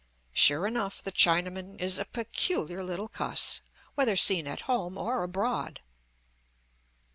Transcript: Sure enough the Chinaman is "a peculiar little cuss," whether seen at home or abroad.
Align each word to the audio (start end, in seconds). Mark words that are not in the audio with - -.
Sure 0.33 0.65
enough 0.65 0.99
the 1.03 1.11
Chinaman 1.11 1.79
is 1.79 1.99
"a 1.99 2.05
peculiar 2.05 2.83
little 2.83 3.07
cuss," 3.07 3.61
whether 3.93 4.15
seen 4.15 4.47
at 4.47 4.61
home 4.61 4.97
or 4.97 5.21
abroad. 5.21 5.79